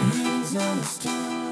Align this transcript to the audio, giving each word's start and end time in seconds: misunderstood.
misunderstood. 0.00 1.47